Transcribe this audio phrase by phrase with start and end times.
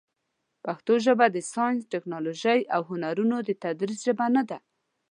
[0.65, 4.57] پښتو ژبه د ساینس، ټکنالوژۍ، او هنرونو د تدریس ژبه نه ده.